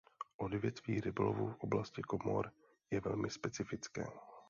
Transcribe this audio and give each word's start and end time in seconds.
Odvětví 0.37 1.01
rybolovu 1.01 1.47
v 1.47 1.59
oblasti 1.59 2.01
Komor 2.01 2.51
je 2.91 3.01
velmi 3.01 3.29
specifické. 3.29 4.05